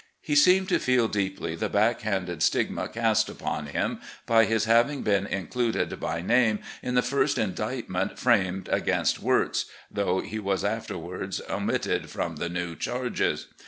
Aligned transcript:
He 0.19 0.33
seemed 0.33 0.67
to 0.69 0.79
feel 0.79 1.07
deeply 1.07 1.53
the 1.53 1.69
backhanded 1.69 2.41
stigma 2.41 2.87
cast 2.89 3.29
upon 3.29 3.67
him 3.67 4.01
by 4.25 4.45
his 4.45 4.65
having 4.65 5.03
been 5.03 5.27
included 5.27 5.99
by 5.99 6.21
name 6.23 6.57
in 6.81 6.95
the 6.95 7.03
first 7.03 7.37
indictment 7.37 8.17
framed 8.17 8.67
against 8.69 9.21
Wirz, 9.21 9.65
though 9.91 10.19
he 10.19 10.39
was 10.39 10.65
afterward 10.65 11.35
omitted 11.47 12.09
from 12.09 12.37
the 12.37 12.49
new 12.49 12.75
charges. 12.75 13.45